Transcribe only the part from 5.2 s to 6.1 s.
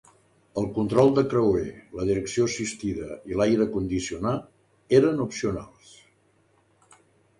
opcionals.